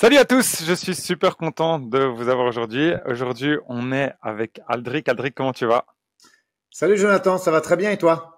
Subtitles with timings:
[0.00, 2.92] Salut à tous, je suis super content de vous avoir aujourd'hui.
[3.04, 5.08] Aujourd'hui, on est avec Aldric.
[5.08, 5.86] Aldric, comment tu vas?
[6.70, 8.37] Salut Jonathan, ça va très bien et toi?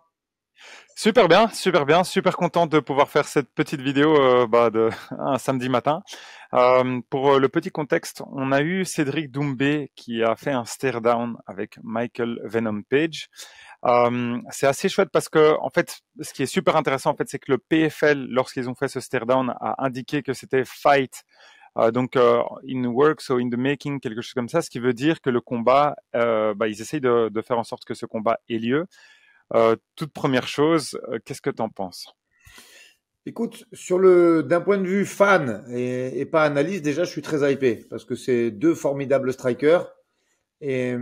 [0.96, 4.90] Super bien, super bien, super content de pouvoir faire cette petite vidéo euh, bah, de
[5.18, 6.02] un samedi matin.
[6.52, 11.00] Euh, pour le petit contexte, on a eu Cédric Doumbé qui a fait un stare
[11.00, 13.29] down avec Michael Venom Page.
[13.86, 17.29] Euh, c'est assez chouette parce que en fait, ce qui est super intéressant en fait,
[17.29, 21.25] c'est que le PFL, lorsqu'ils ont fait ce stare down, a indiqué que c'était fight.
[21.79, 24.80] Euh, donc euh, in works ou in the making, quelque chose comme ça, ce qui
[24.80, 28.07] veut dire que le combat, euh, bah, ils essayent de, faire en sorte que ce
[28.07, 28.86] combat ait lieu.
[29.96, 32.14] Toute première chose, qu'est-ce que tu en penses?
[33.27, 37.20] Écoute, sur le d'un point de vue fan et, et, pas analyse, déjà je suis
[37.20, 39.92] très hypé parce que c'est deux formidables strikers
[40.61, 40.97] et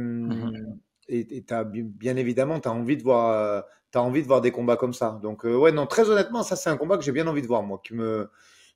[1.50, 3.60] as bien évidemment, tu as envie de voir euh,
[3.94, 5.18] as envie de voir des combats comme ça.
[5.22, 7.46] Donc euh, ouais, non, très honnêtement, ça c'est un combat que j'ai bien envie de
[7.46, 8.28] voir moi, qui me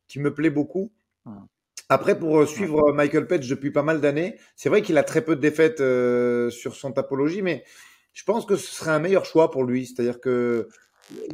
[0.09, 0.93] qui me plaît beaucoup.
[1.89, 5.23] Après, pour euh, suivre Michael Page depuis pas mal d'années, c'est vrai qu'il a très
[5.23, 5.83] peu de défaites
[6.53, 7.65] sur son tapologie, mais
[8.13, 9.87] je pense que ce serait un meilleur choix pour lui.
[9.87, 10.69] C'est-à-dire que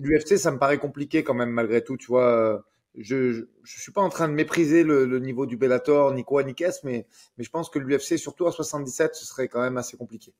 [0.00, 1.96] l'UFC, ça me paraît compliqué quand même malgré tout.
[1.96, 2.64] Tu vois,
[2.96, 6.42] je, je, suis pas en train de mépriser le, le niveau du Bellator, ni quoi,
[6.42, 7.06] ni qu'est-ce, mais,
[7.36, 10.32] mais je pense que l'UFC, surtout à 77, ce serait quand même assez compliqué.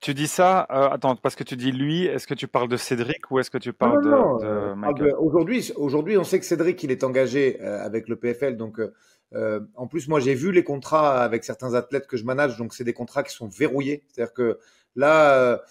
[0.00, 2.78] Tu dis ça, euh, attends, parce que tu dis lui, est-ce que tu parles de
[2.78, 5.14] Cédric ou est-ce que tu parles de, de, Michael?
[5.18, 8.94] Aujourd'hui, aujourd'hui, on sait que Cédric, il est engagé euh, avec le PFL, donc euh,
[9.32, 12.84] en plus, moi, j'ai vu les contrats avec certains athlètes que je manage, donc c'est
[12.84, 14.58] des contrats qui sont verrouillés, c'est-à-dire que
[14.94, 15.62] là,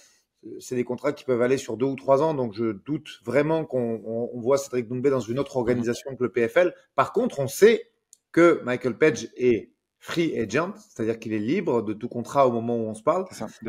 [0.60, 3.66] c'est des contrats qui peuvent aller sur deux ou trois ans, donc je doute vraiment
[3.66, 6.74] qu'on on, voit Cédric Doumbé dans une autre organisation que le PFL.
[6.96, 7.90] Par contre, on sait
[8.32, 12.76] que Michael Page est free agent, c'est-à-dire qu'il est libre de tout contrat au moment
[12.76, 13.26] où on se parle.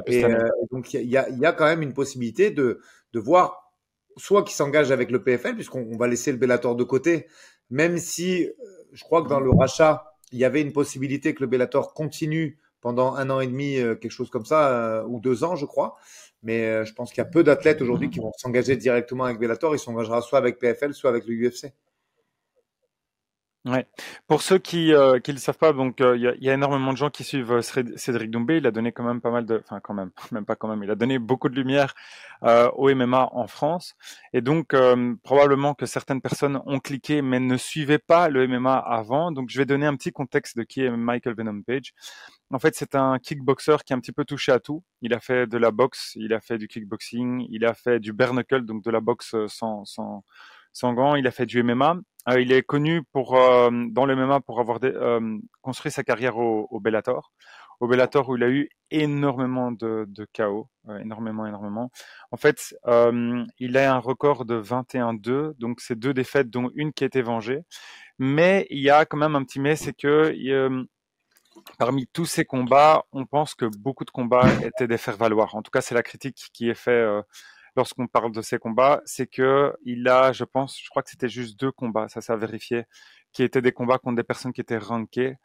[0.07, 2.81] et, euh, donc il y a, y a, quand même une possibilité de,
[3.13, 3.73] de voir
[4.19, 7.27] soit qu'il s'engage avec le PFL, puisqu'on va laisser le Bellator de côté,
[7.71, 8.53] même si euh,
[8.93, 12.59] je crois que dans le rachat, il y avait une possibilité que le Bellator continue
[12.81, 15.97] pendant un an et demi, euh, quelque chose comme ça, ou deux ans, je crois.
[16.43, 19.75] Mais je pense qu'il y a peu d'athlètes aujourd'hui qui vont s'engager directement avec Bellator.
[19.75, 21.73] Ils s'engagera soit avec PFL, soit avec le UFC.
[23.67, 23.85] Ouais.
[24.29, 26.55] Pour ceux qui euh, qui le savent pas, donc euh, il y, a, y, a,
[26.55, 27.63] énormément de gens qui suivent euh,
[27.97, 28.59] Cédric Doumbé.
[28.59, 30.85] Il a donné quand même pas mal de, enfin quand même, même pas quand même,
[30.85, 31.93] il a donné beaucoup de lumière
[32.45, 33.97] euh, au MMA en France.
[34.33, 34.73] Et donc
[35.25, 39.33] probablement que certaines personnes ont cliqué mais ne suivaient pas le MMA avant.
[39.33, 41.93] Donc je vais donner un petit contexte de qui est Michael Venom Page.
[42.53, 44.85] En fait, c'est un kickboxer qui a un petit peu touché à tout.
[45.03, 48.13] Il a fait de la boxe, il a fait du kickboxing, il a fait du
[48.13, 50.23] bare knuckle, donc de la boxe sans sans
[50.73, 51.17] sans gants.
[51.17, 51.97] Il a fait du MMA
[52.29, 56.37] euh, il est connu pour euh, dans le MMA pour avoir euh, construit sa carrière
[56.39, 57.33] au, au, Bellator.
[57.79, 60.69] Au Bellator où il a eu énormément de, de chaos,
[61.01, 61.91] énormément, énormément.
[62.31, 62.75] En fait,
[63.59, 67.21] il a un record de 21-2, donc c'est deux défaites dont une qui a été
[67.21, 67.61] vengée.
[68.19, 70.33] Mais il y a quand même un petit mais, c'est que
[71.79, 75.55] parmi tous ces combats, on pense que beaucoup de combats étaient des faire-valoir.
[75.55, 77.07] En tout cas, c'est la critique qui est faite
[77.77, 81.29] lorsqu'on parle de ces combats, c'est que il a, je pense, je crois que c'était
[81.29, 82.85] juste deux combats, ça s'est vérifié,
[83.33, 85.37] qui étaient des combats contre des personnes qui étaient rankées.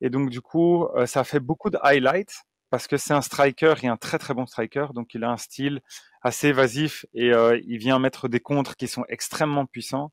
[0.00, 3.74] Et donc du coup, euh, ça fait beaucoup de highlights parce que c'est un striker
[3.82, 5.80] et un très très bon striker, donc il a un style
[6.22, 10.12] assez évasif et euh, il vient mettre des contres qui sont extrêmement puissants.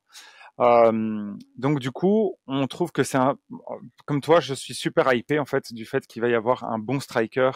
[0.60, 3.38] Euh, donc du coup, on trouve que c'est un,
[4.06, 6.78] comme toi, je suis super hypé en fait du fait qu'il va y avoir un
[6.78, 7.52] bon striker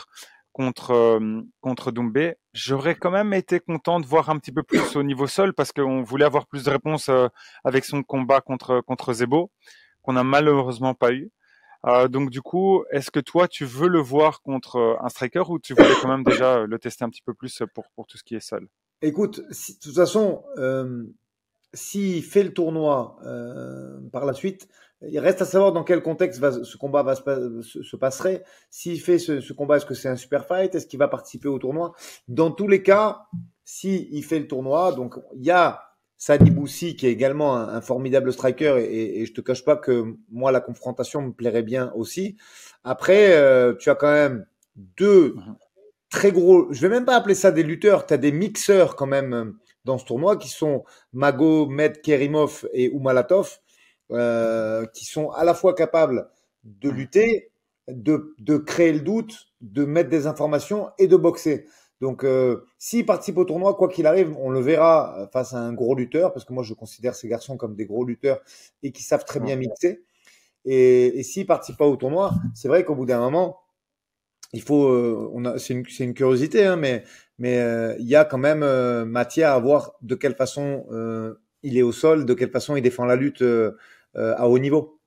[0.58, 2.36] contre euh, contre Doumbé.
[2.52, 5.72] J'aurais quand même été content de voir un petit peu plus au niveau sol parce
[5.72, 7.28] qu'on voulait avoir plus de réponses euh,
[7.64, 9.52] avec son combat contre contre Zebo
[10.02, 11.32] qu'on a malheureusement pas eu.
[11.86, 15.60] Euh, donc du coup, est-ce que toi tu veux le voir contre un striker ou
[15.60, 18.24] tu voulais quand même déjà le tester un petit peu plus pour pour tout ce
[18.24, 18.68] qui est sol?
[19.04, 20.44] Écoute, de toute façon,
[21.78, 23.18] s'il fait le tournoi
[24.12, 24.68] par la suite,
[25.02, 28.44] il reste à savoir dans quel contexte va, ce combat va se, se, passerait.
[28.72, 30.74] S'il fait ce, ce combat, est-ce que c'est un super fight?
[30.74, 31.94] Est-ce qu'il va participer au tournoi?
[32.28, 33.28] Dans tous les cas,
[33.64, 35.84] s'il il fait le tournoi, donc il y a
[36.18, 40.16] Sadi Boussi qui est également un, formidable striker et, et, je te cache pas que
[40.32, 42.38] moi la confrontation me plairait bien aussi.
[42.84, 44.46] Après, euh, tu as quand même
[44.76, 45.36] deux
[46.10, 46.72] très gros.
[46.72, 48.08] Je vais même pas appeler ça des lutteurs.
[48.08, 49.52] Tu as des mixeurs quand même euh,
[49.88, 53.60] dans ce tournoi qui sont Mago, Med Kerimov et Umalatov
[54.12, 56.30] euh, qui sont à la fois capables
[56.64, 57.52] de lutter,
[57.88, 61.66] de, de, créer le doute, de mettre des informations et de boxer.
[62.00, 65.74] Donc, euh, s'il participe au tournoi, quoi qu'il arrive, on le verra face à un
[65.74, 68.40] gros lutteur, parce que moi, je considère ces garçons comme des gros lutteurs
[68.84, 70.04] et qui savent très bien mixer.
[70.64, 73.60] Et, et s'il participe pas au tournoi, c'est vrai qu'au bout d'un moment,
[74.54, 77.04] il faut, euh, on a, c'est une, c'est une curiosité, hein, mais
[77.38, 78.64] mais euh, il y a quand même
[79.06, 80.86] matière à voir de quelle façon
[81.64, 83.44] il est au sol, de quelle façon il défend la lutte
[84.16, 85.00] à haut niveau.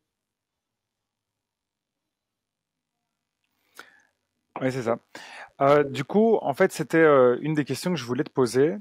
[4.61, 4.99] Oui, c'est ça.
[5.85, 7.07] du coup, en fait, c'était
[7.41, 8.77] une des questions que je voulais te poser.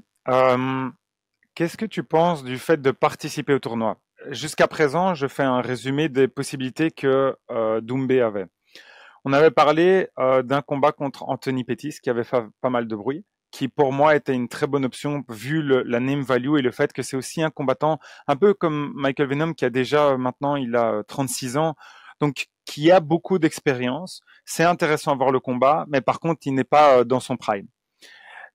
[1.54, 3.98] Qu'est-ce que tu penses du fait de participer au tournoi?
[4.28, 8.46] Jusqu'à présent, je fais un résumé des possibilités que euh, Doumbé avait.
[9.24, 12.96] On avait parlé euh, d'un combat contre Anthony Pettis qui avait fait pas mal de
[12.96, 16.62] bruit, qui pour moi était une très bonne option vu le, la name value et
[16.62, 20.16] le fait que c'est aussi un combattant un peu comme Michael Venom qui a déjà
[20.16, 21.74] maintenant il a 36 ans,
[22.20, 24.20] donc qui a beaucoup d'expérience.
[24.44, 27.36] C'est intéressant à voir le combat, mais par contre il n'est pas euh, dans son
[27.36, 27.66] prime.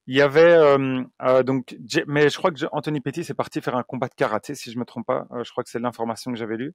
[0.07, 1.75] Il y avait euh, euh, donc,
[2.07, 4.77] mais je crois que Anthony Petty est parti faire un combat de karaté, si je
[4.77, 5.25] me trompe pas.
[5.31, 6.73] Euh, je crois que c'est l'information que j'avais lue.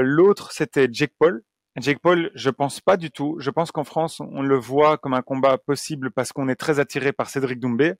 [0.00, 1.42] L'autre, c'était Jake Paul.
[1.76, 3.36] Jake Paul, je pense pas du tout.
[3.38, 6.80] Je pense qu'en France, on le voit comme un combat possible parce qu'on est très
[6.80, 7.94] attiré par Cédric Doumbé.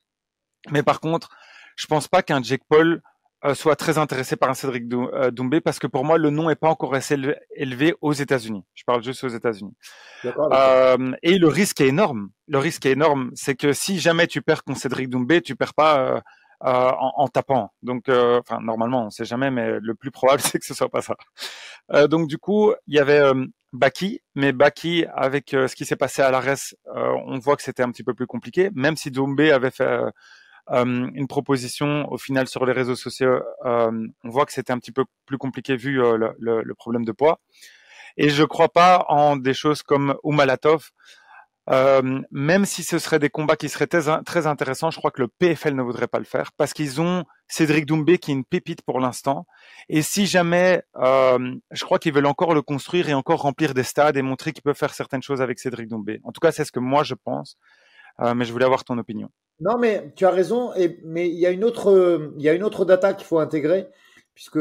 [0.70, 1.30] Mais par contre,
[1.76, 3.02] je pense pas qu'un Jake Paul
[3.44, 6.48] euh, soit très intéressé par un Cédric euh, Doumbé parce que pour moi le nom
[6.48, 7.16] est pas encore assez
[7.56, 8.62] élevé aux États-Unis.
[8.74, 9.74] Je parle juste aux États-Unis.
[10.24, 12.30] Euh, et le risque est énorme.
[12.46, 15.74] Le risque est énorme, c'est que si jamais tu perds contre Cédric Doumbé, tu perds
[15.74, 16.20] pas euh,
[16.60, 17.72] en, en, tapant.
[17.82, 21.02] Donc, enfin normalement, on sait jamais, mais le plus probable c'est que ce soit pas
[21.02, 21.16] ça.
[22.06, 23.22] donc du coup, il y avait
[23.72, 27.90] Baki, mais Baki avec ce qui s'est passé à l'ARES, on voit que c'était un
[27.90, 28.70] petit peu plus compliqué.
[28.74, 30.02] Même si Doumbé avait fait
[30.70, 34.78] euh, une proposition au final sur les réseaux sociaux, euh, on voit que c'était un
[34.78, 37.40] petit peu plus compliqué vu euh, le, le, le, problème de poids.
[38.16, 40.90] Et je crois pas en des choses comme Umalatov.
[41.70, 45.22] Euh, même si ce seraient des combats qui seraient très, très, intéressants, je crois que
[45.22, 48.44] le PFL ne voudrait pas le faire parce qu'ils ont Cédric Doumbé qui est une
[48.44, 49.46] pépite pour l'instant.
[49.88, 53.84] Et si jamais, euh, je crois qu'ils veulent encore le construire et encore remplir des
[53.84, 56.20] stades et montrer qu'ils peuvent faire certaines choses avec Cédric Doumbé.
[56.24, 57.56] En tout cas, c'est ce que moi je pense.
[58.20, 59.30] Euh, mais je voulais avoir ton opinion.
[59.60, 60.74] Non, mais tu as raison.
[60.74, 63.38] Et, mais il y a une autre, il y a une autre data qu'il faut
[63.38, 63.86] intégrer,
[64.34, 64.58] puisque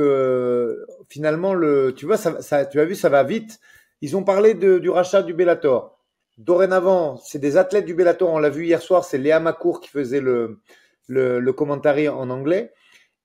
[1.10, 3.60] finalement, le, tu vois, ça, ça, tu as vu, ça va vite.
[4.02, 6.01] Ils ont parlé de, du rachat du Bellator.
[6.42, 8.30] Dorénavant, c'est des athlètes du Bellator.
[8.30, 10.60] On l'a vu hier soir, c'est Léa Macour qui faisait le,
[11.08, 12.74] le, le commentary en anglais.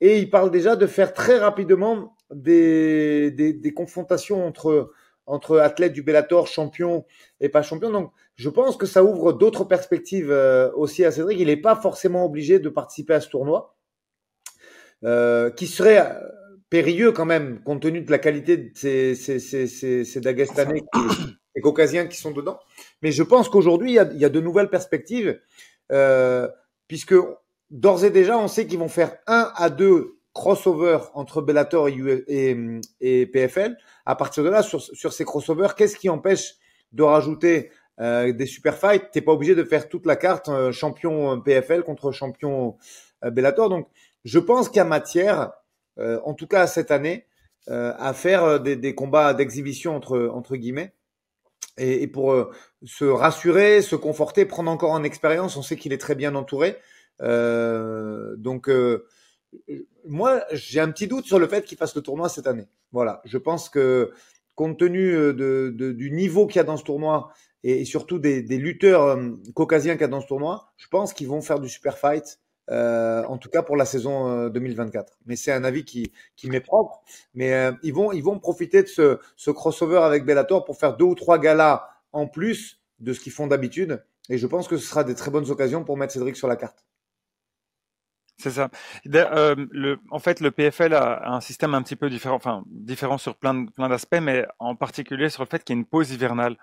[0.01, 4.93] Et ils parlent déjà de faire très rapidement des, des, des confrontations entre
[5.29, 7.05] entre athlètes du Bellator, champion
[7.41, 7.91] et pas champion.
[7.91, 11.41] Donc, je pense que ça ouvre d'autres perspectives euh, aussi à Cédric.
[11.41, 13.75] Il n'est pas forcément obligé de participer à ce tournoi,
[15.03, 16.15] euh, qui serait
[16.71, 20.85] périlleux quand même, compte tenu de la qualité de ces, ces, ces, ces, ces Dagestanais
[21.57, 22.61] et Caucasiens qui sont dedans.
[23.03, 25.41] Mais je pense qu'aujourd'hui, il, il, y a de nouvelles perspectives,
[25.93, 26.49] euh,
[26.89, 27.15] puisque
[27.71, 32.57] d'ores et déjà, on sait qu'ils vont faire un à deux crossover entre Bellator et,
[33.01, 33.77] et, PFL.
[34.05, 36.57] À partir de là, sur, sur ces crossovers, qu'est-ce qui empêche
[36.93, 37.71] de rajouter
[38.01, 39.11] euh, des super fights?
[39.13, 42.77] T'es pas obligé de faire toute la carte euh, champion PFL contre champion
[43.25, 43.71] euh, Bellator.
[43.71, 43.89] Donc,
[44.27, 45.53] je pense qu'il y a matière,
[45.99, 47.27] euh, en tout cas cette année,
[47.69, 50.93] euh, à faire des, des combats d'exhibition entre entre guillemets.
[51.78, 52.50] Et, et pour
[52.84, 55.56] se rassurer, se conforter, prendre encore en expérience.
[55.56, 56.76] On sait qu'il est très bien entouré.
[57.20, 58.69] donc
[60.06, 62.69] moi, j'ai un petit doute sur le fait qu'il fasse le tournoi cette année.
[62.93, 64.12] Voilà, je pense que
[64.55, 67.31] compte tenu euh, de, de, du niveau qu'il y a dans ce tournoi
[67.62, 71.12] et, surtout des, des lutteurs euh, caucasiens qu'il y a dans ce tournoi, je pense
[71.12, 72.38] qu'ils vont faire du super fight,
[72.71, 75.13] euh, en tout cas pour la saison 2024.
[75.13, 77.03] Euh, mais c'est un avis qui, qui m'est propre.
[77.35, 81.05] Mais euh, ils vont ils vont profiter de ce, crossover avec Bellator pour faire deux
[81.05, 84.05] ou trois galas en plus de ce qu'ils font d'habitude.
[84.29, 86.57] Et je pense que ce sera des très bonnes occasions pour mettre Cédric sur la
[86.57, 86.85] carte.
[88.38, 88.69] C'est ça.
[90.11, 93.64] En fait, le PFL a un système un petit peu différent, enfin différent sur plein,
[93.64, 96.59] plein d'aspects, mais en particulier sur le fait qu'il y a une pause hivernale.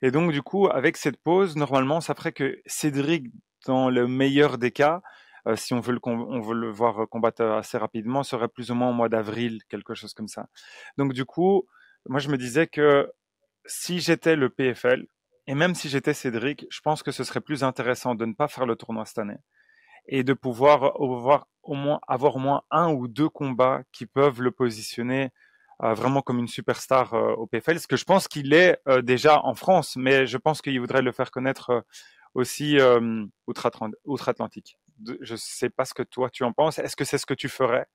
[0.00, 3.26] Et donc, du coup, avec cette pause, normalement, ça ferait que Cédric,
[3.66, 5.02] dans le meilleur des cas,
[5.48, 9.08] euh, si on veut, le, voir combattre assez rapidement, serait plus ou moins au mois
[9.08, 10.48] d'avril, quelque chose comme ça.
[10.96, 11.66] Donc, du coup,
[12.08, 13.10] moi, je me disais que
[13.66, 15.06] si j'étais le PFL,
[15.46, 18.48] et même si j'étais Cédric, je pense que ce serait plus intéressant de ne pas
[18.48, 19.38] faire le tournoi cette année
[20.06, 24.40] et de pouvoir avoir au moins avoir au moins un ou deux combats qui peuvent
[24.42, 25.30] le positionner
[25.82, 29.00] euh, vraiment comme une superstar euh, au PFL, ce que je pense qu'il est euh,
[29.00, 31.80] déjà en France, mais je pense qu'il voudrait le faire connaître euh,
[32.34, 34.76] aussi euh, outre-Atlantique.
[35.20, 36.78] Je ne sais pas ce que toi tu en penses.
[36.78, 37.86] Est-ce que c'est ce que tu ferais?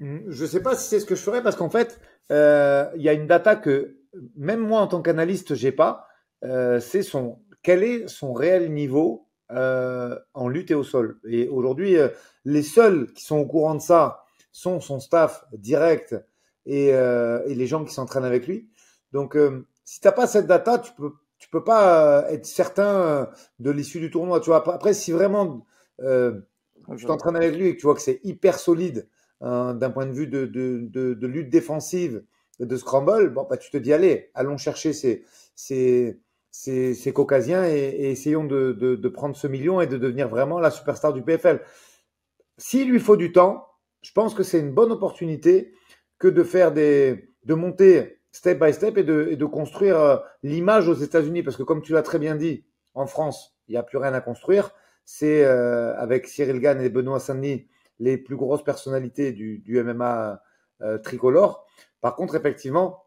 [0.00, 3.02] Mmh, Je ne sais pas si c'est ce que je ferais parce qu'en fait, il
[3.02, 3.96] y a une data que
[4.36, 6.08] même moi en tant qu'analyste j'ai pas.
[6.42, 11.18] c'est son quel est son réel niveau euh, en lutte et au sol.
[11.28, 12.08] Et aujourd'hui, euh,
[12.44, 16.14] les seuls qui sont au courant de ça sont son staff direct
[16.64, 18.68] et, euh, et les gens qui s'entraînent avec lui.
[19.12, 23.28] Donc, euh, si t'as pas cette data, tu peux tu peux pas euh, être certain
[23.58, 24.40] de l'issue du tournoi.
[24.40, 24.66] Tu vois.
[24.72, 25.66] Après, si vraiment
[25.98, 29.08] tu t'entraînes avec lui et que tu vois que c'est hyper solide
[29.40, 32.24] d'un point de vue de, de, de, de, lutte défensive,
[32.58, 35.24] de scramble, bon, bah, tu te dis, allez, allons chercher ces,
[35.54, 36.18] ces,
[36.50, 40.28] ces, ces caucasiens et, et essayons de, de, de, prendre ce million et de devenir
[40.28, 41.60] vraiment la superstar du PFL.
[42.56, 43.66] S'il lui faut du temps,
[44.00, 45.74] je pense que c'est une bonne opportunité
[46.18, 50.16] que de faire des, de monter step by step et de, et de construire euh,
[50.42, 51.42] l'image aux États-Unis.
[51.42, 54.14] Parce que comme tu l'as très bien dit, en France, il n'y a plus rien
[54.14, 54.72] à construire.
[55.06, 57.66] C'est euh, avec Cyril Gann et Benoît Saint-Denis
[57.98, 60.42] les plus grosses personnalités du, du MMA
[60.82, 61.66] euh, tricolore.
[62.02, 63.06] Par contre, effectivement,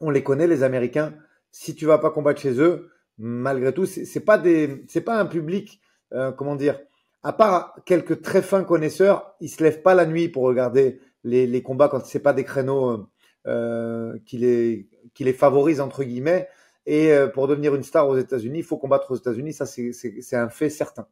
[0.00, 1.14] on les connaît, les Américains.
[1.52, 5.26] Si tu vas pas combattre chez eux, malgré tout, c'est pas des, c'est pas un
[5.26, 5.80] public,
[6.12, 6.80] euh, comment dire,
[7.22, 11.46] à part quelques très fins connaisseurs, ils se lèvent pas la nuit pour regarder les,
[11.46, 13.08] les combats quand c'est pas des créneaux
[13.46, 16.48] euh, qui les qui les favorisent entre guillemets.
[16.86, 19.52] Et euh, pour devenir une star aux États-Unis, il faut combattre aux États-Unis.
[19.52, 21.06] Ça, c'est un fait certain.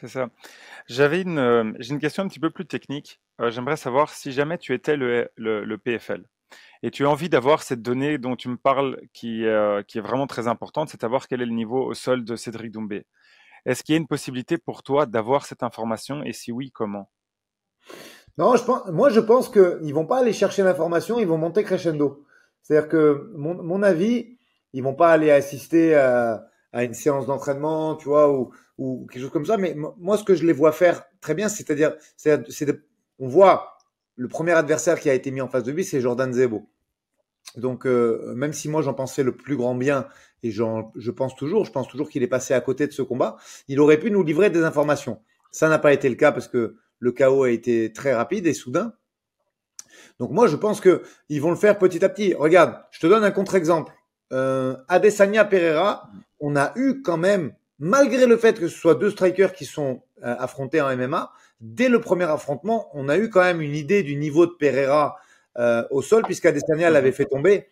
[0.00, 0.28] C'est ça.
[0.88, 3.20] J'avais une, euh, j'ai une question un petit peu plus technique.
[3.40, 6.24] Euh, J'aimerais savoir si jamais tu étais le, le, PFL
[6.82, 10.00] et tu as envie d'avoir cette donnée dont tu me parles qui, euh, qui est
[10.00, 13.06] vraiment très importante, c'est savoir quel est le niveau au sol de Cédric Doumbé.
[13.66, 17.10] Est-ce qu'il y a une possibilité pour toi d'avoir cette information et si oui, comment?
[18.36, 21.62] Non, je pense, moi je pense qu'ils vont pas aller chercher l'information, ils vont monter
[21.62, 22.26] crescendo.
[22.62, 24.38] C'est-à-dire que, mon, mon, avis,
[24.72, 29.22] ils vont pas aller assister à, à une séance d'entraînement, tu vois, ou, ou, quelque
[29.22, 29.56] chose comme ça.
[29.56, 32.44] Mais moi, ce que je les vois faire très bien, c'est-à-dire, c'est,
[33.20, 33.78] on voit
[34.16, 36.68] le premier adversaire qui a été mis en face de lui, c'est Jordan Zebo.
[37.56, 40.08] Donc, euh, même si moi j'en pensais le plus grand bien,
[40.42, 43.36] et je pense toujours, je pense toujours qu'il est passé à côté de ce combat,
[43.68, 45.20] il aurait pu nous livrer des informations.
[45.52, 48.54] Ça n'a pas été le cas parce que le chaos a été très rapide et
[48.54, 48.94] soudain.
[50.18, 52.34] Donc moi, je pense que ils vont le faire petit à petit.
[52.34, 53.92] Regarde, je te donne un contre-exemple.
[54.32, 56.10] Euh, Adesanya Pereira,
[56.46, 60.02] on a eu quand même, malgré le fait que ce soit deux strikers qui sont
[60.22, 61.32] euh, affrontés en MMA,
[61.62, 65.16] dès le premier affrontement, on a eu quand même une idée du niveau de Pereira
[65.56, 67.66] euh, au sol, puisqu'Adesanya l'avait fait tomber.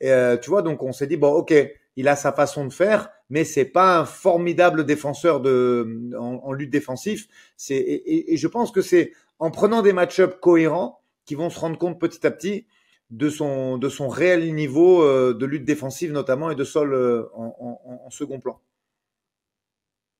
[0.00, 1.54] Et, euh, tu vois, donc on s'est dit bon, ok,
[1.94, 6.52] il a sa façon de faire, mais c'est pas un formidable défenseur de en, en
[6.52, 7.28] lutte défensif.
[7.56, 11.48] C'est et, et, et je pense que c'est en prenant des match-ups cohérents qui vont
[11.48, 12.66] se rendre compte petit à petit
[13.10, 17.28] de son, de son réel niveau euh, de lutte défensive notamment et de sol euh,
[17.34, 18.60] en, en, en, second plan.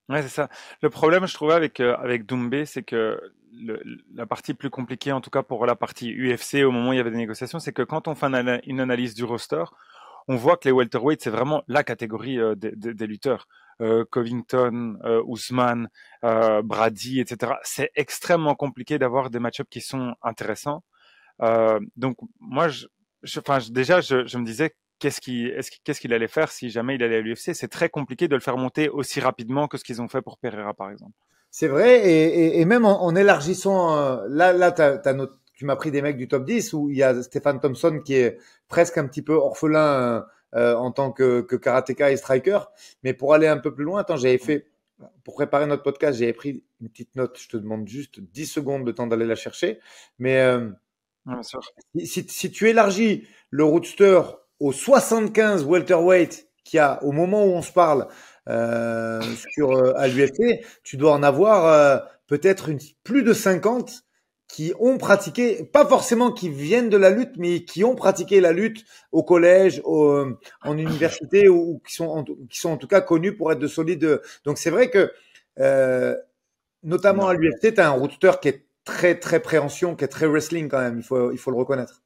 [0.08, 0.48] Ouais, c'est ça.
[0.82, 3.20] Le problème, je trouvais avec euh, avec Doumbé, c'est que
[3.52, 3.82] le,
[4.14, 6.96] la partie plus compliquée, en tout cas pour la partie UFC, au moment où il
[6.96, 8.26] y avait des négociations, c'est que quand on fait
[8.66, 9.64] une analyse du roster,
[10.28, 13.46] on voit que les welterweights, c'est vraiment la catégorie euh, des, des, des, lutteurs.
[13.80, 15.88] Euh, Covington, euh, Ousmane,
[16.22, 17.52] Brady, etc.
[17.62, 20.82] C'est extrêmement compliqué d'avoir des match-ups qui sont intéressants.
[21.42, 22.86] Euh, donc moi, je,
[23.22, 27.02] je, enfin, déjà, je, je me disais qu'est-ce qu'il qu'est-ce allait faire si jamais il
[27.02, 27.54] allait à l'UFC.
[27.54, 30.38] C'est très compliqué de le faire monter aussi rapidement que ce qu'ils ont fait pour
[30.38, 31.12] Pereira, par exemple.
[31.50, 35.64] C'est vrai, et, et, et, même en, élargissant, euh, là, là, t'as, t'as notre, tu
[35.64, 38.38] m'as pris des mecs du top 10 où il y a Stéphane Thompson qui est
[38.68, 42.60] presque un petit peu orphelin euh, en tant que, que karatéka et striker.
[43.02, 44.66] Mais pour aller un peu plus loin, attends, j'avais fait,
[45.24, 47.38] pour préparer notre podcast, j'avais pris une petite note.
[47.38, 49.80] Je te demande juste 10 secondes de temps d'aller la chercher.
[50.18, 50.70] Mais euh,
[51.26, 51.60] Bien sûr.
[52.04, 54.20] Si, si, tu élargis le roadster
[54.60, 58.06] aux 75 welterweight qu'il y a au moment où on se parle
[58.48, 59.20] euh,
[59.52, 62.70] sur euh, à l'UFC, tu dois en avoir euh, peut-être
[63.02, 64.04] plus de 50
[64.48, 68.52] qui ont pratiqué, pas forcément qui viennent de la lutte, mais qui ont pratiqué la
[68.52, 70.24] lutte au collège, au,
[70.62, 73.58] en université, ou, ou, qui sont en, qui sont en tout cas connus pour être
[73.58, 74.20] de solides.
[74.44, 75.10] Donc c'est vrai que
[75.58, 76.14] euh,
[76.84, 77.28] notamment non.
[77.28, 80.70] à l'UFC, tu as un roadster qui est très très préhension, qui est très wrestling
[80.70, 80.96] quand même.
[80.98, 82.02] Il faut il faut le reconnaître.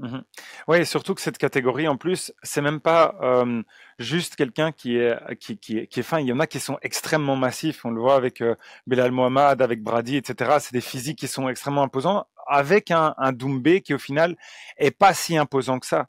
[0.00, 0.18] Mmh.
[0.66, 3.62] Oui, surtout que cette catégorie, en plus, c'est même pas euh,
[4.00, 6.18] juste quelqu'un qui est, qui, fin.
[6.18, 7.84] Il y en a qui sont extrêmement massifs.
[7.84, 8.56] On le voit avec euh,
[8.88, 10.56] Belal Mohamed, avec Brady, etc.
[10.58, 14.36] C'est des physiques qui sont extrêmement imposants, avec un, un Doumbé qui, au final,
[14.78, 16.06] est pas si imposant que ça.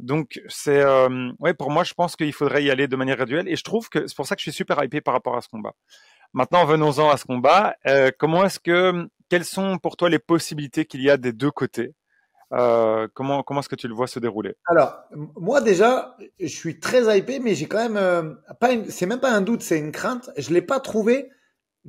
[0.00, 3.48] Donc, c'est, euh, ouais, pour moi, je pense qu'il faudrait y aller de manière graduelle.
[3.48, 5.42] Et je trouve que c'est pour ça que je suis super hypé par rapport à
[5.42, 5.74] ce combat.
[6.32, 7.76] Maintenant, venons-en à ce combat.
[7.86, 11.50] Euh, comment est-ce que, quelles sont pour toi les possibilités qu'il y a des deux
[11.50, 11.94] côtés?
[12.52, 14.54] Euh, comment comment est-ce que tu le vois se dérouler?
[14.66, 15.00] Alors
[15.36, 19.30] moi déjà, je suis très hypé, mais j'ai quand même euh, pas, c'est même pas
[19.30, 20.30] un doute, c'est une crainte.
[20.36, 21.30] Je l'ai pas trouvé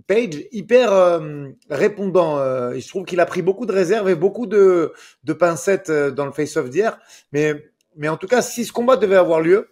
[0.08, 2.38] Page hyper euh, répondant.
[2.74, 4.94] Je trouve qu'il a pris beaucoup de réserves et beaucoup de
[5.24, 7.00] de pincettes dans le face-off d'hier.
[7.32, 9.70] Mais mais en tout cas, si ce combat devait avoir lieu,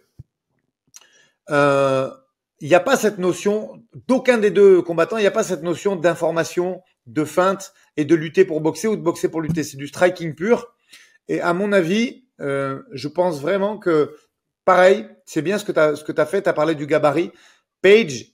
[2.60, 5.16] il n'y a pas cette notion d'aucun des deux combattants.
[5.16, 8.96] Il n'y a pas cette notion d'information, de feinte et de lutter pour boxer ou
[8.96, 9.62] de boxer pour lutter.
[9.62, 10.74] C'est du striking pur.
[11.28, 14.16] Et à mon avis, euh, je pense vraiment que,
[14.64, 16.86] pareil, c'est bien ce que tu as, ce que as fait, tu as parlé du
[16.86, 17.30] gabarit.
[17.80, 18.32] Page,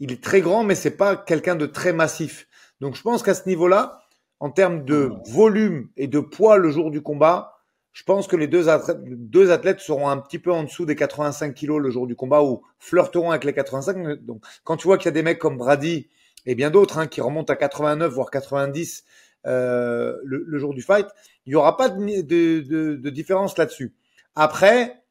[0.00, 2.48] il est très grand, mais c'est pas quelqu'un de très massif.
[2.80, 4.00] Donc je pense qu'à ce niveau-là,
[4.40, 7.55] en termes de volume et de poids le jour du combat,
[7.96, 10.94] je pense que les deux athlètes, deux athlètes seront un petit peu en dessous des
[10.94, 14.22] 85 kilos le jour du combat ou flirteront avec les 85.
[14.22, 16.10] Donc, quand tu vois qu'il y a des mecs comme Brady
[16.44, 19.02] et bien d'autres hein, qui remontent à 89 voire 90
[19.46, 21.06] euh, le, jour du fight,
[21.46, 23.94] il n'y aura pas de, de, de, différence là-dessus.
[24.34, 25.02] Après,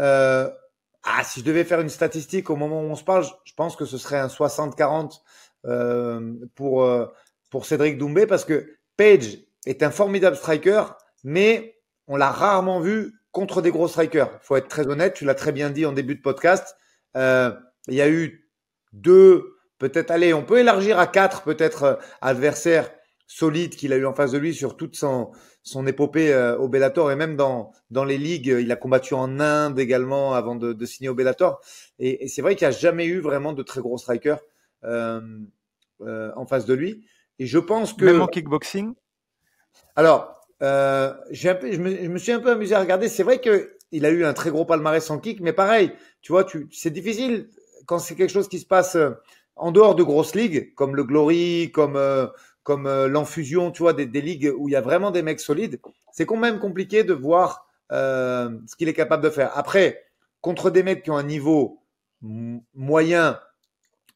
[0.00, 0.50] euh,
[1.04, 3.76] ah, si je devais faire une statistique au moment où on se parle, je, pense
[3.76, 5.20] que ce serait un 60-40
[5.66, 7.06] euh, pour euh,
[7.50, 10.82] pour Cédric Doumbé parce que Page est un formidable striker,
[11.22, 11.73] mais
[12.06, 14.30] on l'a rarement vu contre des gros strikers.
[14.42, 16.76] Faut être très honnête, tu l'as très bien dit en début de podcast.
[17.16, 17.50] Euh,
[17.88, 18.50] il y a eu
[18.92, 22.90] deux, peut-être, allez, on peut élargir à quatre, peut-être euh, adversaires
[23.26, 25.32] solides qu'il a eu en face de lui sur toute son,
[25.62, 28.54] son épopée euh, au Bellator et même dans, dans les ligues.
[28.60, 31.60] Il a combattu en Inde également avant de, de signer au Bellator.
[31.98, 34.40] Et, et c'est vrai qu'il n'y a jamais eu vraiment de très gros strikers
[34.84, 35.20] euh,
[36.02, 37.06] euh, en face de lui.
[37.38, 38.04] Et je pense que.
[38.04, 38.94] Même en kickboxing?
[39.96, 43.08] Alors, euh, je, me, je, me, suis un peu amusé à regarder.
[43.08, 46.32] C'est vrai que il a eu un très gros palmarès en kick, mais pareil, tu
[46.32, 47.48] vois, tu, c'est difficile
[47.86, 49.10] quand c'est quelque chose qui se passe euh,
[49.56, 52.26] en dehors de grosses ligues, comme le Glory, comme euh,
[52.62, 55.40] comme euh, l'enfusion, tu vois, des, des, ligues où il y a vraiment des mecs
[55.40, 55.80] solides.
[56.12, 59.56] C'est quand même compliqué de voir euh, ce qu'il est capable de faire.
[59.56, 60.02] Après,
[60.40, 61.82] contre des mecs qui ont un niveau
[62.74, 63.38] moyen,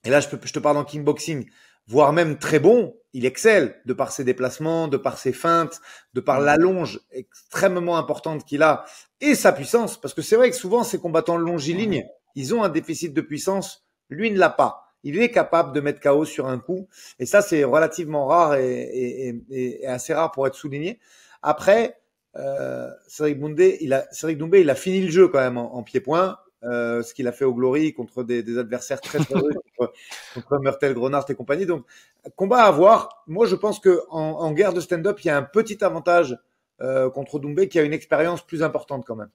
[0.04, 1.47] et là je, peux, je te parle en kickboxing,
[1.88, 5.80] voire même très bon, il excelle de par ses déplacements, de par ses feintes,
[6.12, 8.85] de par l'allonge extrêmement importante qu'il a
[9.21, 10.00] et sa puissance.
[10.00, 12.04] Parce que c'est vrai que souvent ces combattants longilignes,
[12.35, 13.87] ils ont un déficit de puissance.
[14.11, 14.85] Lui ne l'a pas.
[15.02, 16.88] Il est capable de mettre KO sur un coup.
[17.18, 20.99] Et ça, c'est relativement rare et, et, et, assez rare pour être souligné.
[21.42, 21.99] Après,
[22.37, 25.76] euh, Cédric Doumbé, il a, Cédric Doumbé, il a fini le jeu quand même en,
[25.76, 26.38] en pied-point.
[26.65, 29.35] Euh, ce qu'il a fait au Glory contre des, des adversaires très très
[29.79, 29.93] contre,
[30.35, 31.67] contre Murtel, Grenard et compagnie.
[31.67, 31.87] Donc,
[32.35, 33.23] combat à voir.
[33.29, 36.37] Moi, je pense que en, en guerre de stand-up, il y a un petit avantage
[36.81, 39.31] euh, contre Doumbé qui a une expérience plus importante quand même.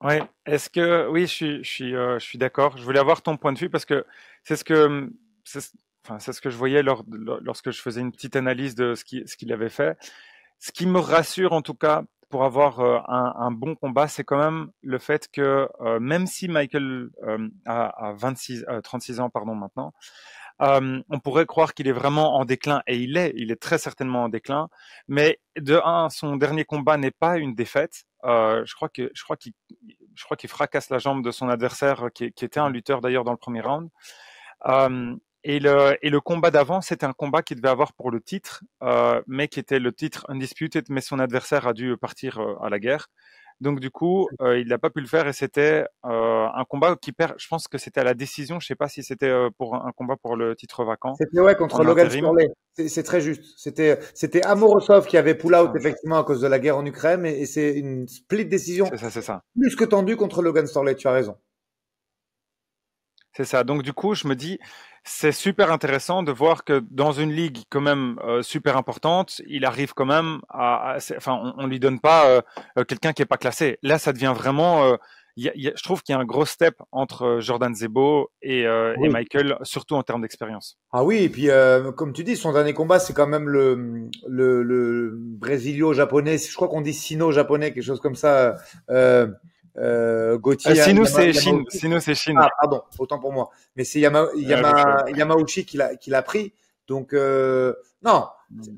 [0.00, 0.22] Ouais.
[0.46, 2.76] Est-ce que oui, je suis, je suis, euh, je suis d'accord.
[2.76, 4.04] Je voulais avoir ton point de vue parce que
[4.44, 5.10] c'est ce que,
[5.44, 5.72] c'est,
[6.04, 9.28] enfin, ce que je voyais lors, lorsque je faisais une petite analyse de ce qu'il,
[9.28, 9.96] ce qu'il avait fait.
[10.58, 14.38] Ce qui me rassure en tout cas, pour avoir euh, un, bon combat, c'est quand
[14.38, 19.54] même le fait que euh, même si Michael euh, a, a 26, 36 ans pardon
[19.54, 19.94] maintenant,
[20.58, 24.24] on pourrait croire qu'il est vraiment en déclin et il est, il est très certainement
[24.24, 24.68] en déclin.
[25.06, 28.02] Mais de un, son dernier combat n'est pas une défaite.
[28.24, 29.52] je crois que je crois qu'il
[30.16, 33.30] je crois qu'il fracasse la jambe de son adversaire qui était un lutteur d'ailleurs dans
[33.30, 33.90] le premier round.
[35.46, 38.64] Et le, et le combat d'avant, c'était un combat qu'il devait avoir pour le titre,
[38.82, 42.70] euh, mais qui était le titre undisputed, mais son adversaire a dû partir euh, à
[42.70, 43.08] la guerre.
[43.60, 47.12] Donc du coup, euh, il n'a pas pu le faire et c'était un combat qui
[47.12, 47.34] perd.
[47.38, 48.58] Je pense que c'était à la décision.
[48.58, 51.14] Je sais pas si c'était pour un combat pour le titre vacant.
[51.14, 52.50] C'était ouais contre Logan Storley.
[52.72, 53.44] C'est très juste.
[53.56, 57.24] C'était c'était Amorosov qui avait pull out effectivement à cause de la guerre en Ukraine
[57.26, 58.86] et, et c'est une split décision.
[58.90, 59.44] C'est ça, c'est ça.
[59.56, 60.96] Plus que tendu contre Logan Storley.
[60.96, 61.36] Tu as raison.
[63.36, 63.62] C'est ça.
[63.62, 64.58] Donc du coup, je me dis,
[65.04, 69.66] c'est super intéressant de voir que dans une ligue quand même euh, super importante, il
[69.66, 72.40] arrive quand même à, à enfin, on, on, lui donne pas euh,
[72.78, 73.78] euh quelqu'un qui est pas classé.
[73.82, 74.84] Là, ça devient vraiment.
[74.84, 74.96] Euh,
[75.36, 77.74] y a, y a, je trouve qu'il y a un gros step entre euh, Jordan
[77.74, 79.06] Zebo et, oui.
[79.06, 80.78] et Michael, surtout en termes d'expérience.
[80.92, 81.48] Ah oui, et puis
[81.96, 86.38] comme tu dis, son dernier combat, c'est quand même le le, le brésilio-japonais.
[86.38, 88.56] Je crois qu'on dit sino-japonais, quelque chose comme ça.
[89.76, 90.72] Euh, euh, Gauthier.
[90.72, 91.64] Euh, sinon, c'est Chine.
[91.68, 92.36] Sinon, c'est Chine.
[92.38, 93.50] Ah, pardon, autant pour moi.
[93.76, 96.52] Mais c'est Yama, Yama, Yamauchi qui l'a, qui l'a pris.
[96.86, 98.26] Donc, euh, non,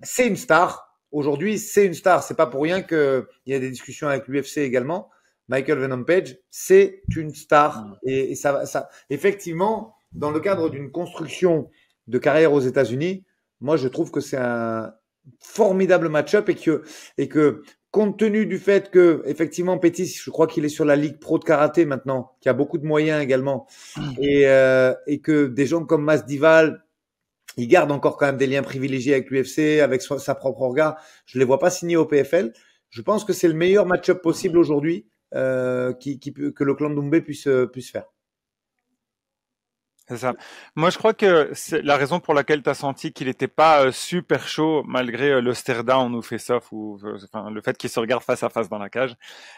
[0.02, 0.94] c'est une star.
[1.12, 2.22] Aujourd'hui, c'est une star.
[2.22, 5.10] C'est pas pour rien qu'il y a des discussions avec l'UFC également.
[5.48, 7.84] Michael Venom Page, c'est une star.
[7.84, 7.96] Mm.
[8.04, 11.70] Et, et, ça, ça, effectivement, dans le cadre d'une construction
[12.06, 13.24] de carrière aux États-Unis,
[13.60, 14.92] moi, je trouve que c'est un
[15.40, 16.84] formidable match-up et que,
[17.18, 20.96] et que compte tenu du fait que effectivement Pétis, je crois qu'il est sur la
[20.96, 23.66] ligue pro de karaté maintenant, qui a beaucoup de moyens également,
[24.20, 26.84] et, euh, et que des gens comme Masdival,
[27.56, 30.98] il garde encore quand même des liens privilégiés avec l'UFC, avec sa propre orga.
[31.24, 32.52] Je les vois pas signer au PFL.
[32.90, 36.90] Je pense que c'est le meilleur match-up possible aujourd'hui euh, qui, qui, que le clan
[36.90, 38.04] Doumbé puisse puisse faire.
[40.08, 40.34] C'est ça.
[40.76, 43.86] Moi, je crois que c'est la raison pour laquelle tu as senti qu'il n'était pas
[43.86, 47.76] euh, super chaud malgré euh, le stare down ou face-off ou euh, enfin, le fait
[47.76, 49.16] qu'il se regarde face à face dans la cage.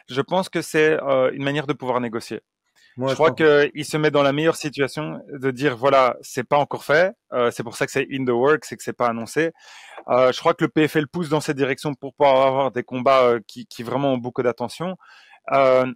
[0.09, 2.41] Je pense que c'est euh, une manière de pouvoir négocier.
[2.97, 6.45] Moi, je, je crois qu'il se met dans la meilleure situation de dire voilà, c'est
[6.45, 7.13] pas encore fait.
[7.35, 9.53] Euh, c'est pour ça que c'est in the work, c'est que c'est pas annoncé.
[10.09, 13.35] Euh, je crois que le PFL pousse dans cette direction pour pouvoir avoir des combats
[13.47, 14.97] qui, qui vraiment ont beaucoup d'attention.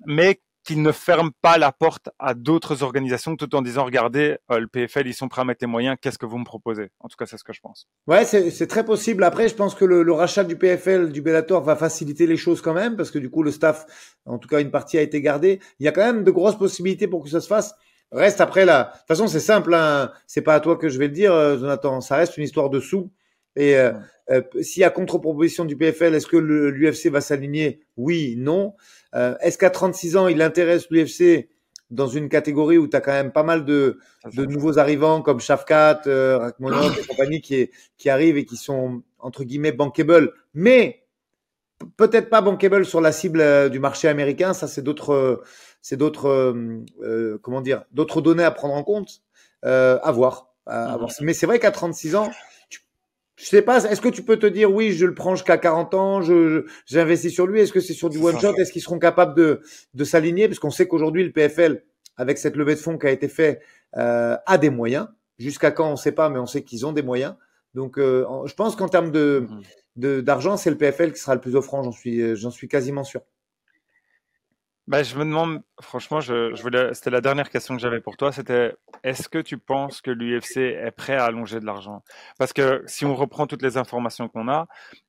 [0.07, 4.61] mais qu'il ne ferme pas la porte à d'autres organisations tout en disant regardez euh,
[4.61, 6.91] le PFL ils sont prêts à mettre les moyens qu'est-ce que vous me proposez?
[7.01, 7.89] En tout cas c'est ce que je pense.
[8.07, 9.25] Ouais c'est très possible.
[9.25, 12.61] Après je pense que le, le, rachat du PFL du Bellator va faciliter les choses
[12.61, 13.87] quand même parce que du coup le staff
[14.27, 15.61] en tout cas une partie a été gardée.
[15.81, 17.75] Il y a quand même de grosses possibilités pour que ça se fasse.
[18.13, 20.13] Reste après là de toute façon c'est simple hein.
[20.27, 22.01] c'est pas à toi que je vais le dire euh, Jonathan.
[22.01, 23.11] Ça reste une histoire de sous.
[23.57, 23.93] Et euh,
[24.33, 27.81] euh, s'il y a contre-proposition du PFL, est-ce que l'UFC va s'aligner?
[27.97, 28.75] Oui, non.
[29.15, 31.49] Euh, est-ce qu'à 36 ans, il intéresse l'UFC
[31.93, 33.99] dans une catégorie où tu as quand même pas mal de,
[34.35, 39.45] de nouveaux arrivants comme Shafkat, euh, et compagnie qui, qui arrivent et qui sont entre
[39.45, 41.05] guillemets bankable, mais
[41.97, 44.55] peut-être pas bankable sur la cible euh, du marché américain.
[44.55, 45.43] Ça, c'est d'autres,
[45.83, 46.55] c'est d'autres,
[47.03, 49.23] euh, comment dire, d'autres données à prendre en compte.
[49.63, 50.49] à voir.
[50.65, 51.11] À, voir.
[51.21, 52.31] Mais c'est vrai qu'à 36 ans,
[53.37, 55.95] je sais pas, est-ce que tu peux te dire oui, je le prends jusqu'à 40
[55.95, 58.99] ans, je j'investis sur lui, est-ce que c'est sur du one shot, est-ce qu'ils seront
[58.99, 59.61] capables de
[59.95, 60.49] de s'aligner?
[60.49, 61.83] Parce qu'on sait qu'aujourd'hui le PFL
[62.17, 63.61] avec cette levée de fonds qui a été fait
[63.97, 65.09] euh, a des moyens.
[65.39, 67.35] Jusqu'à quand on sait pas mais on sait qu'ils ont des moyens.
[67.75, 69.47] Donc euh, je pense qu'en termes de
[69.97, 70.21] mmh.
[70.21, 73.23] d'argent, c'est le PFL qui sera le plus offrant, j'en suis j'en suis quasiment sûr.
[74.89, 79.29] Bah, je me demande, franchement, c'était la dernière question que j'avais pour toi, c'était est-ce
[79.29, 82.03] que tu penses que l'UFC est prêt à allonger de l'argent?
[82.37, 84.67] Parce que si on reprend toutes les informations qu'on a,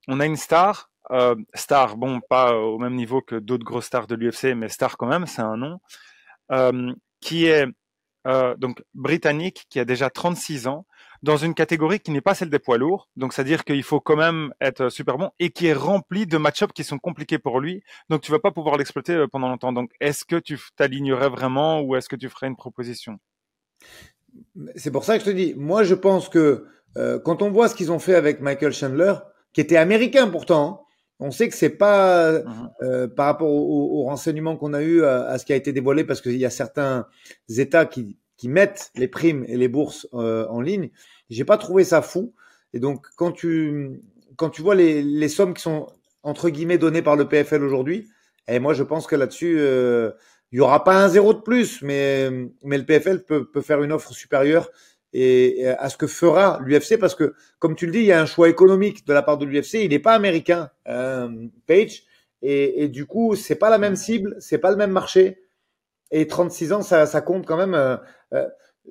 [0.08, 4.06] on a une star, euh, star, bon, pas au même niveau que d'autres grosses stars
[4.06, 5.80] de l'UFC, mais star quand même, c'est un nom,
[6.52, 7.66] euh, qui est
[8.28, 10.86] euh, donc britannique, qui a déjà 36 ans,
[11.24, 13.08] dans une catégorie qui n'est pas celle des poids lourds.
[13.16, 16.74] Donc, c'est-à-dire qu'il faut quand même être super bon et qui est rempli de match-ups
[16.74, 17.82] qui sont compliqués pour lui.
[18.10, 19.72] Donc, tu vas pas pouvoir l'exploiter euh, pendant longtemps.
[19.72, 23.20] Donc, est-ce que tu t'alignerais vraiment ou est-ce que tu ferais une proposition?
[24.76, 26.66] C'est pour ça que je te dis, moi, je pense que
[26.98, 29.14] euh, quand on voit ce qu'ils ont fait avec Michael Chandler,
[29.54, 30.80] qui était américain pourtant, hein,
[31.20, 32.70] on sait que c'est pas mhm.
[32.82, 36.04] euh, par rapport aux, renseignements qu'on a eu à, à, ce qui a été dévoilé,
[36.04, 37.08] parce qu'il y a certains
[37.48, 40.90] États qui, qui mettent les primes et les bourses en ligne.
[41.30, 42.34] J'ai pas trouvé ça fou.
[42.74, 44.02] Et donc, quand tu,
[44.36, 45.88] quand tu vois les, les sommes qui sont,
[46.24, 48.10] entre guillemets, données par le PFL aujourd'hui,
[48.48, 50.12] et eh, moi, je pense que là-dessus, euh,
[50.52, 52.30] il y aura pas un zéro de plus, mais,
[52.64, 54.70] mais le PFL peut, peut faire une offre supérieure
[55.14, 58.22] et, à ce que fera l'UFC parce que, comme tu le dis, il y a
[58.22, 59.76] un choix économique de la part de l'UFC.
[59.76, 61.30] Il n'est pas américain, euh,
[61.68, 62.04] Page,
[62.42, 65.42] et, et, du coup, c'est pas la même cible, c'est pas le même marché.
[66.12, 67.74] Et 36 ans, ça, ça compte quand même.
[67.74, 67.98] Euh,
[68.34, 68.48] euh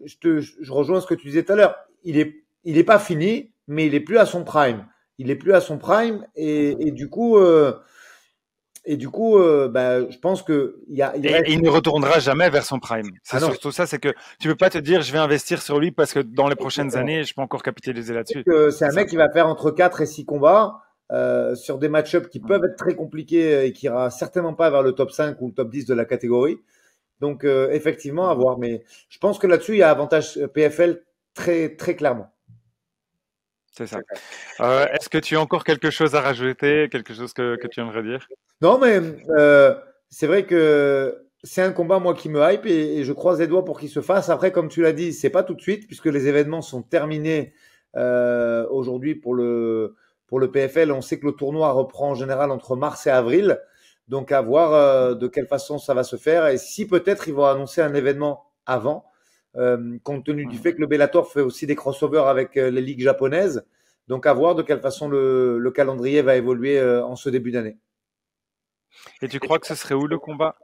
[0.06, 2.84] je, te, je rejoins ce que tu disais tout à l'heure il est, il est
[2.84, 4.86] pas fini, mais il est plus à son prime.
[5.18, 7.72] Il est plus à son prime et, et du coup, euh,
[8.84, 11.14] et du coup, euh, bah, je pense que il y a.
[11.16, 13.10] Il, et, il ne retournera jamais vers son prime.
[13.22, 15.78] C'est ah surtout ça, c'est que tu peux pas te dire je vais investir sur
[15.78, 18.44] lui parce que dans les prochaines années, je peux encore capitaliser là-dessus.
[18.70, 20.82] C'est un mec qui va faire entre 4 et 6 combats.
[21.12, 24.82] Euh, sur des match-ups qui peuvent être très compliqués et qui ira certainement pas vers
[24.82, 26.56] le top 5 ou le top 10 de la catégorie.
[27.20, 31.02] Donc euh, effectivement à voir, mais je pense que là-dessus il y a avantage PFL
[31.34, 32.32] très, très clairement.
[33.72, 34.00] C'est ça.
[34.60, 37.80] Euh, Est-ce que tu as encore quelque chose à rajouter, quelque chose que, que tu
[37.80, 38.28] aimerais dire?
[38.60, 39.74] Non, mais euh,
[40.10, 43.64] c'est vrai que c'est un combat moi qui me hype et, je croise les doigts
[43.64, 44.28] pour qu'il se fasse.
[44.28, 47.54] Après, comme tu l'as dit, c'est pas tout de suite puisque les événements sont terminés
[47.96, 50.92] euh, aujourd'hui pour le pour le PFL.
[50.92, 53.58] On sait que le tournoi reprend en général entre mars et avril,
[54.06, 57.46] donc à voir de quelle façon ça va se faire et si peut-être ils vont
[57.46, 59.06] annoncer un événement avant.
[59.56, 62.80] Euh, compte tenu du fait que le Bellator fait aussi des crossovers avec euh, les
[62.80, 63.64] ligues japonaises.
[64.08, 67.50] Donc à voir de quelle façon le, le calendrier va évoluer euh, en ce début
[67.50, 67.76] d'année.
[69.20, 70.56] Et tu crois que ce serait où le combat?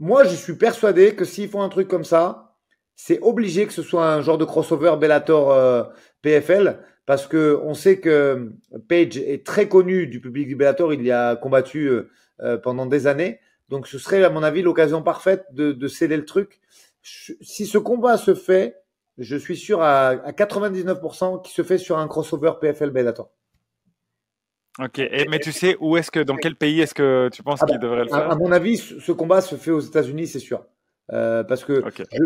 [0.00, 2.56] Moi, je suis persuadé que s'ils font un truc comme ça,
[2.96, 8.00] c'est obligé que ce soit un genre de crossover Bellator PFL parce que on sait
[8.00, 8.52] que
[8.88, 10.92] Page est très connu du public du Bellator.
[10.92, 11.90] Il y a combattu
[12.64, 13.38] pendant des années.
[13.68, 16.60] Donc ce serait à mon avis l'occasion parfaite de, de céder le truc
[17.02, 18.76] si ce combat se fait,
[19.18, 23.30] je suis sûr à, 99% qu'il se fait sur un crossover PFL Bellator.
[24.78, 27.66] Ok, mais tu sais où est-ce que, dans quel pays est-ce que tu penses ah
[27.66, 30.38] qu'il bah, devrait le faire à, mon avis, ce combat se fait aux États-Unis, c'est
[30.38, 30.64] sûr.
[31.12, 31.82] Euh, parce que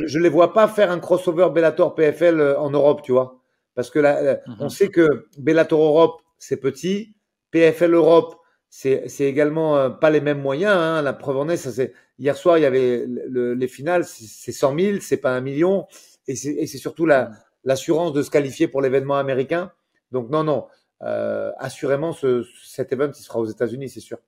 [0.07, 3.41] je, ne les vois pas faire un crossover Bellator PFL euh, en Europe, tu vois.
[3.75, 4.57] Parce que là, mhm.
[4.61, 7.15] on sait que Bellator Europe, c'est petit.
[7.53, 8.37] PFL Europe,
[8.75, 10.75] c'est également euh, pas les mêmes moyens.
[10.75, 11.03] Hein.
[11.03, 14.79] La preuve en est, ça c'est Hier soir, il y avait les finales, c'est 100
[14.79, 15.89] 000, c'est pas un million,
[16.29, 19.73] et c'est surtout l'assurance de se qualifier pour l'événement américain.
[20.13, 20.69] Donc non, non,
[21.03, 24.19] euh, assurément, ce, cet événement, il sera aux États-Unis, c'est sûr.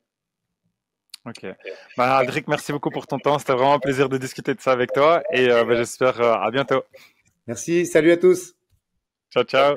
[1.24, 1.46] Ok.
[1.96, 3.38] Bah, Adric, merci beaucoup pour ton temps.
[3.38, 6.34] C'était vraiment un plaisir de discuter de ça avec toi, et euh, bah, j'espère euh,
[6.34, 6.82] à bientôt.
[7.46, 7.86] Merci.
[7.86, 8.56] Salut à tous.
[9.30, 9.76] Ciao, ciao.